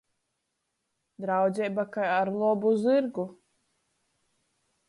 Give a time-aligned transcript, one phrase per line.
[1.21, 3.25] Draudzeiba kai ar lobu zyrgu.